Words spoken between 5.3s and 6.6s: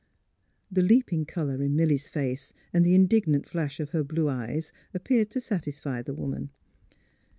satisfy the woman.